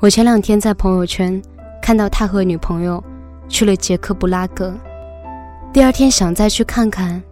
[0.00, 1.40] 我前两天在朋友圈
[1.82, 3.04] 看到他和女朋友
[3.50, 4.74] 去了捷克布拉格，
[5.74, 7.22] 第二天想再去看看，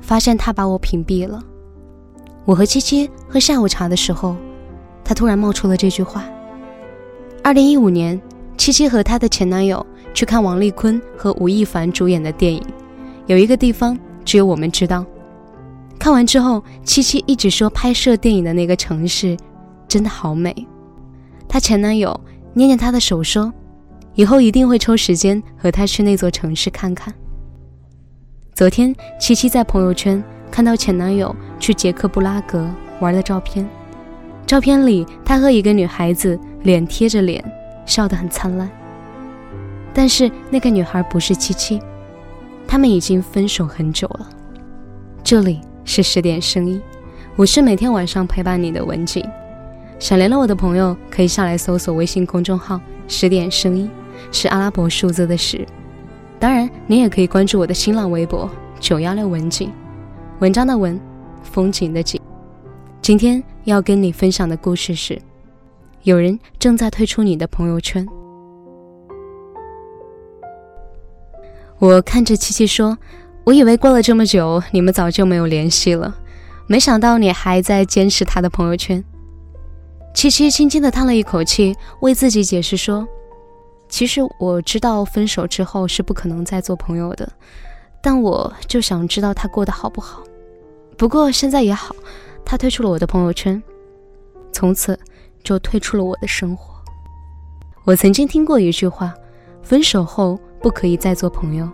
[0.00, 1.40] 发现他把我屏蔽了。
[2.44, 4.34] 我和七七喝下午茶的时候，
[5.04, 6.24] 他突然冒出了这句话
[7.44, 8.20] ：“二零一五年，
[8.56, 12.60] 七七和她的前男友去看王丽坤和吴亦凡主演的电影，
[13.26, 15.06] 有一个地方只有我们知道。
[16.00, 19.36] 看完之后，七七一直说拍摄电影的那个城市
[19.86, 20.52] 真的好美。”
[21.48, 22.18] 她前男友
[22.52, 23.52] 捏捏她的手说
[24.14, 27.12] ：“以后一定会抽时间和她去那座城市看看。”
[28.54, 32.68] 昨天，七七在朋友圈看到前男友去捷克布拉格
[33.00, 33.68] 玩的照片，
[34.46, 37.42] 照片里他和一个女孩子脸贴着脸，
[37.86, 38.68] 笑得很灿烂。
[39.94, 41.80] 但是那个女孩不是七七，
[42.66, 44.28] 他们已经分手很久了。
[45.22, 46.80] 这里是十点声音，
[47.36, 49.24] 我是每天晚上陪伴你的文景。
[49.98, 53.90] 想联络我的朋友，可以下来搜索微信公众号“十点声音”，
[54.30, 55.66] 是阿拉伯数字的十。
[56.38, 59.72] 当然，你也可以关注我的新浪微博“九幺六文景”，
[60.38, 60.98] 文章的文，
[61.42, 62.20] 风景的景。
[63.02, 65.20] 今天要跟你分享的故事是：
[66.04, 68.06] 有人正在退出你的朋友圈。
[71.80, 72.96] 我看着七七说
[73.42, 76.16] ：“我以为过了这么久，你们早就没有联系了，
[76.68, 79.04] 没想到你还在坚持他的朋友圈。”
[80.18, 83.06] 七七轻轻地叹了一口气，为自己解释说
[83.88, 87.32] ：“其实我知道分手之后是不可能再做朋友的，
[88.02, 90.24] 但我就想知道他过得好不好。
[90.96, 91.94] 不过现在也好，
[92.44, 93.62] 他退出了我的朋友圈，
[94.50, 94.98] 从此
[95.44, 96.74] 就退出了我的生活。
[97.84, 99.14] 我曾经听过一句话：
[99.62, 101.70] 分手后不可以再做朋友，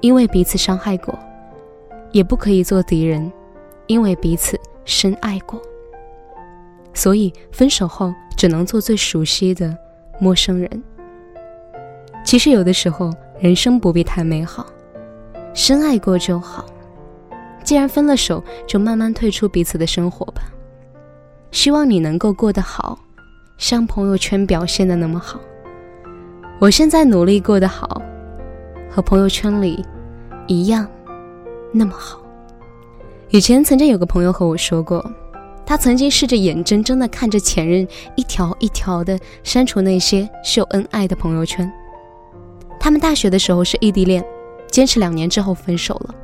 [0.00, 1.12] 因为彼此伤害过；
[2.12, 3.32] 也不可以做敌人，
[3.88, 5.60] 因为彼此深爱过。”
[6.92, 9.76] 所以，分手后只能做最熟悉的
[10.18, 10.82] 陌生人。
[12.24, 14.66] 其实，有的时候人生不必太美好，
[15.54, 16.66] 深爱过就好。
[17.62, 20.42] 既然分了手，就慢慢退出彼此的生活吧。
[21.50, 22.98] 希望你能够过得好，
[23.56, 25.40] 像朋友圈表现的那么好。
[26.58, 28.02] 我现在努力过得好，
[28.90, 29.84] 和朋友圈里
[30.46, 30.86] 一样
[31.72, 32.20] 那么好。
[33.30, 35.04] 以前曾经有个朋友和我说过。
[35.70, 37.86] 他曾经试着眼睁睁地看着前任
[38.16, 41.72] 一条一条地删除那些秀恩爱的朋友圈。
[42.80, 44.20] 他们大学的时候是异地恋，
[44.68, 46.14] 坚持两年之后分手了。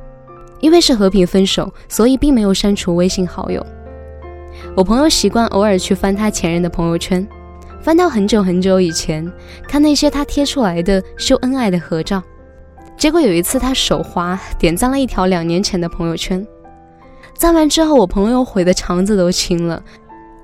[0.59, 3.65] 因为是和平分手，所以并没有删除微信好友。
[4.75, 7.25] 我朋友习惯偶尔去翻他前任的朋友圈，
[7.81, 9.31] 翻到很久很久以前，
[9.65, 12.21] 看那些他贴出来的秀恩爱的合照。
[12.97, 16.45] 结果有一次他手滑点赞了一条两年前的朋友圈。
[17.37, 19.83] 赞完之后，我朋友悔得肠子都青了，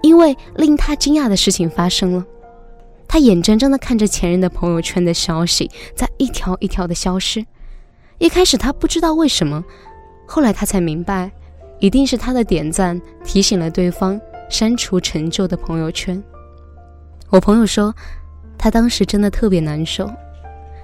[0.04, 2.24] 因为令他惊讶的事情发生了。
[3.08, 7.44] 他眼睁睁地看着前任的朋友圈的消息在一条一条的消失。
[8.20, 9.64] 一开始他不知道为什么，
[10.28, 11.31] 后来他才明白，
[11.80, 16.24] 一定是他的点赞提醒了对方删除陈旧的朋友圈。
[17.30, 17.94] 我朋友说，
[18.56, 20.10] 他当时真的特别难受，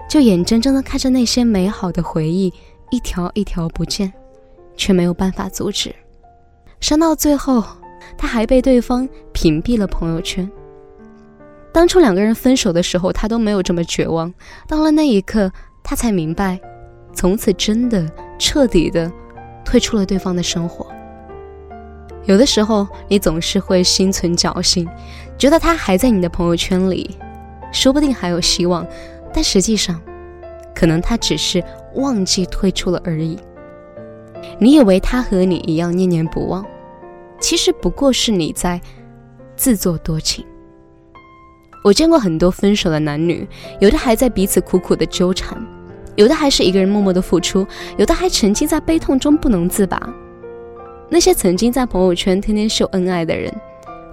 [0.10, 2.52] 就眼睁睁地看着那些美好的回忆
[2.90, 4.12] 一条一条不见。
[4.80, 5.94] 却没有办法阻止，
[6.80, 7.62] 伤到最后，
[8.18, 10.50] 他还被对方屏蔽了朋友圈。
[11.74, 14.34] 当初两个人分手的时候，他都没有这么绝望。
[14.70, 15.52] 到了那一刻，
[15.84, 16.58] 他才明白，
[17.14, 18.10] 从此真的
[18.40, 19.12] 彻底的
[19.66, 20.88] 退出了对方的生活。
[22.24, 24.88] 有的时候，你总是会心存侥幸，
[25.38, 27.18] 觉得他还在你的朋友圈里，
[27.74, 28.88] 说不定还有希望，
[29.34, 30.00] 但实际上，
[30.74, 31.62] 可能他只是
[31.96, 33.38] 忘记退出了而已。
[34.58, 36.66] 你以为他和你一样念念不忘，
[37.40, 38.80] 其实不过是你在
[39.56, 40.46] 自作多情。
[41.84, 43.48] 我见过很多分手的男女，
[43.80, 45.58] 有的还在彼此苦苦的纠缠，
[46.16, 47.66] 有的还是一个人默默的付出，
[47.98, 49.98] 有的还沉浸在悲痛中不能自拔。
[51.10, 53.54] 那些曾经在朋友圈天天秀恩爱的人，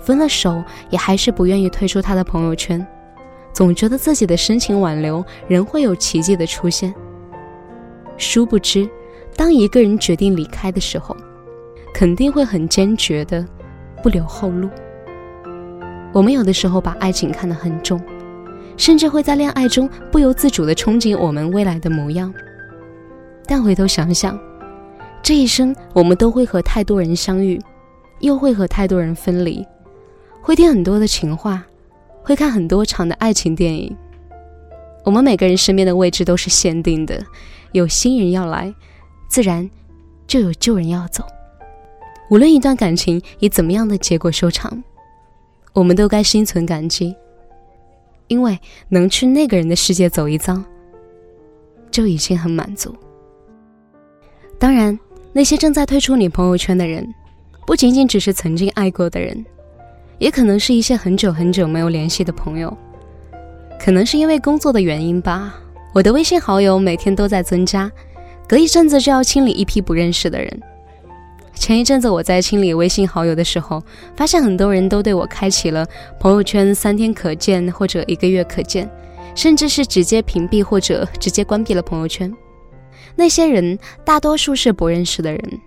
[0.01, 2.87] 分了手也还是不愿意退出他的朋友圈，
[3.53, 6.95] 总觉得自己的深情挽留仍会有奇迹的出现。
[8.17, 8.89] 殊不知。
[9.37, 11.15] 当一个人决定离开的时候，
[11.93, 13.47] 肯定会很坚决的，
[14.03, 14.69] 不留后路。
[16.13, 18.01] 我们有的时候把爱情看得很重，
[18.79, 22.33] 甚至会在恋爱中不由自主的憧憬我们未来的模样。
[23.45, 24.39] 但回头想想，
[25.23, 27.61] 这一生我们都会和太多人相遇，
[28.21, 29.63] 又会和太多人分离，
[30.41, 31.63] 会听很多的情话，
[32.23, 33.95] 会看很多场的爱情电影。
[35.05, 37.23] 我们每个人身边的位置都是限定的，
[37.73, 38.75] 有新人要来。
[39.29, 39.69] 自然，
[40.27, 41.25] 就有旧人要走。
[42.31, 44.83] 无论一段感情以怎么样的结果收场，
[45.73, 47.15] 我们都该心存感激。
[48.29, 48.59] 因为
[48.89, 50.61] 能去那个人的世界走一遭，
[51.93, 52.93] 就已经很满足。
[54.59, 54.99] 当然，
[55.33, 57.07] 那些正在退出你朋友圈的人，
[57.65, 59.47] 不仅仅只是曾经爱过的人，
[60.19, 62.77] 也可能是一些很久很久没有联系的朋友。
[63.79, 65.55] 可能是因为工作的原因吧，
[65.95, 67.89] 我的微信好友每天都在增加，
[68.49, 70.63] 隔一阵子就要清理一批不认识的人。
[71.55, 73.83] 前一阵子我在清理微信好友的时候，
[74.15, 75.87] 发现很多人都对我开启了
[76.21, 78.89] 朋友圈三天可见或者一个月可见，
[79.35, 82.33] 甚至是直接屏蔽或者直接关闭了朋友圈。
[83.17, 85.61] 那些人大多数是不认识的人，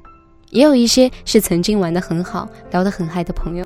[0.51, 3.65] 也有一些是曾经玩得很好、聊得很嗨的朋友。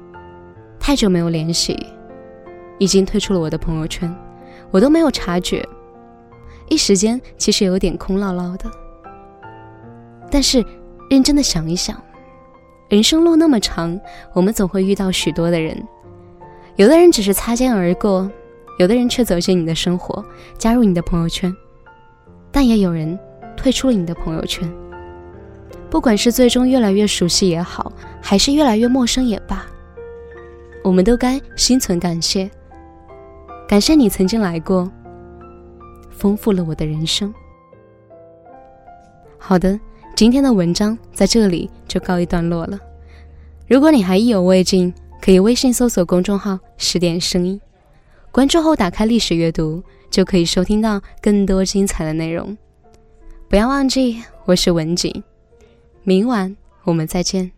[0.79, 1.77] 太久没有联系，
[2.79, 4.13] 已经退出了我的朋友圈，
[4.71, 5.67] 我都没有察觉，
[6.69, 8.71] 一时间其实有点空落落的。
[10.33, 10.65] 但是
[11.11, 11.95] 认真的想一想。
[12.89, 13.99] 人生路那么长，
[14.33, 15.77] 我们总会遇到许多的人，
[16.75, 18.29] 有的人只是擦肩而过，
[18.79, 20.25] 有的人却走进你的生活，
[20.57, 21.55] 加入你的朋友圈，
[22.51, 23.17] 但也有人
[23.55, 24.67] 退出了你的朋友圈。
[25.91, 29.63] 不管是最终越来越熟悉也好，还是越来越陌生也罢，
[30.83, 32.49] 我们都该心存感谢，
[33.67, 34.91] 感谢你曾经来过，
[36.09, 37.31] 丰富了我的人生。
[39.37, 39.79] 好的。
[40.15, 42.79] 今天的文章在这里就告一段落了。
[43.67, 47.59] 如果你还意犹未尽，可以微信搜索公众号“十点声音”，
[48.31, 49.81] 关注后打开历史阅读，
[50.11, 52.55] 就可以收听到更多精彩的内容。
[53.49, 55.23] 不要忘记，我是文景，
[56.03, 57.51] 明晚我们再见，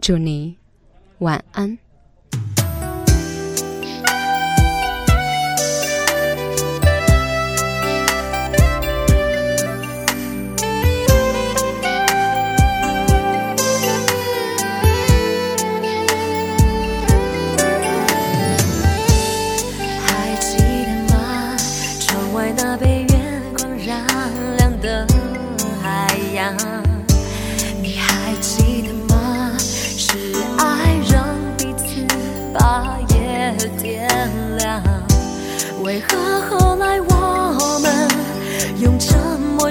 [0.00, 0.56] 祝你
[1.18, 1.78] 晚安。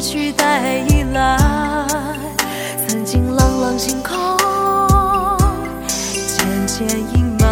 [0.08, 1.38] 取代依赖，
[2.88, 4.16] 曾经朗朗星空
[6.16, 7.44] 渐渐阴霾，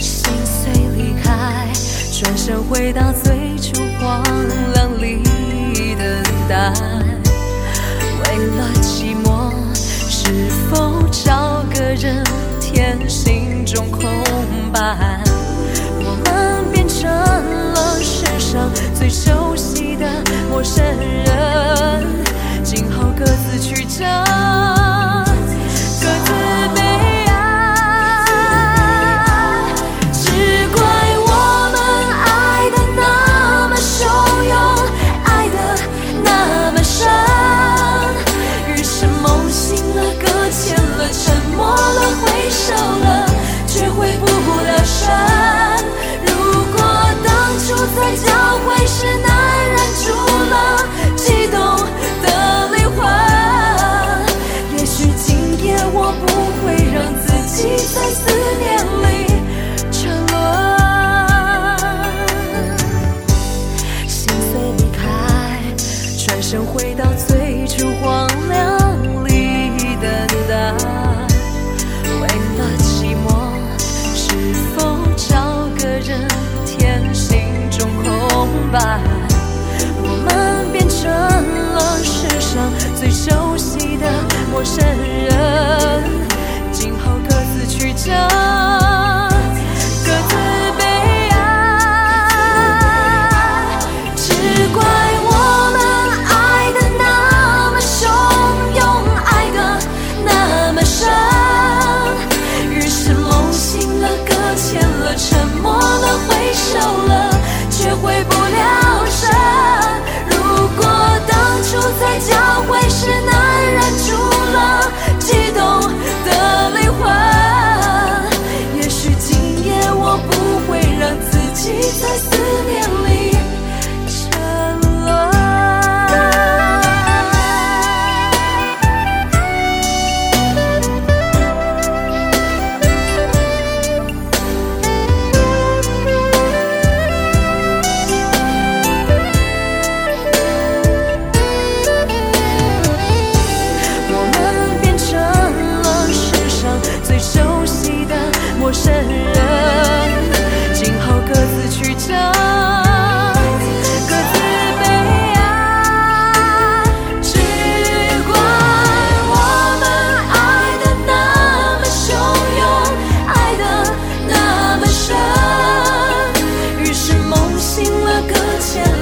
[0.00, 1.68] 心碎离开，
[2.18, 4.24] 转身回到最初荒
[66.52, 70.10] 想回到最初荒凉里等
[70.46, 70.74] 待
[72.20, 72.28] 为
[72.58, 73.26] 了寂寞
[73.78, 74.36] 是
[74.76, 76.28] 否找个人
[76.66, 77.40] 填心
[77.70, 79.00] 中空白？
[80.02, 83.51] 我们变成了世上最熟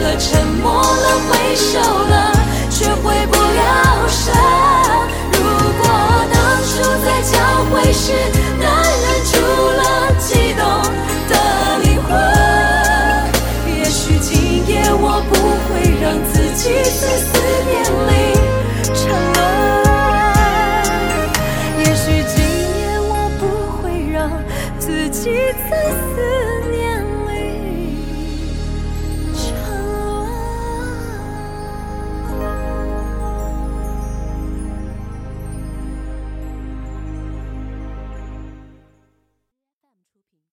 [0.01, 2.33] 了，沉默了，挥手了
[2.71, 4.33] 却回不了神。
[5.33, 5.39] 如
[5.79, 5.83] 果
[6.33, 6.71] 当初
[7.05, 7.33] 在交
[7.71, 8.13] 会时
[8.59, 8.65] 能
[9.03, 9.33] 忍住
[9.77, 9.81] 了
[10.19, 10.63] 激动
[11.29, 11.33] 的
[11.83, 12.09] 灵魂，
[13.67, 15.33] 也许今夜我不
[15.69, 17.40] 会让自己碎。